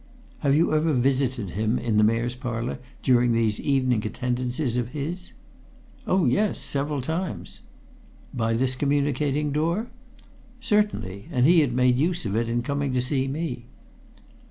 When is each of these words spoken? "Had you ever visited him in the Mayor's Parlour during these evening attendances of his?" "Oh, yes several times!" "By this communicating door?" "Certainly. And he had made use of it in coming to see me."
"Had 0.39 0.55
you 0.55 0.73
ever 0.73 0.93
visited 0.93 1.51
him 1.51 1.77
in 1.77 1.97
the 1.97 2.03
Mayor's 2.03 2.33
Parlour 2.33 2.79
during 3.03 3.33
these 3.33 3.59
evening 3.59 4.03
attendances 4.03 4.75
of 4.75 4.87
his?" 4.97 5.33
"Oh, 6.07 6.25
yes 6.25 6.57
several 6.57 7.03
times!" 7.03 7.59
"By 8.33 8.53
this 8.53 8.75
communicating 8.75 9.51
door?" 9.51 9.91
"Certainly. 10.59 11.27
And 11.31 11.45
he 11.45 11.59
had 11.59 11.73
made 11.73 11.97
use 11.97 12.25
of 12.25 12.35
it 12.35 12.49
in 12.49 12.63
coming 12.63 12.93
to 12.93 12.99
see 12.99 13.27
me." 13.27 13.67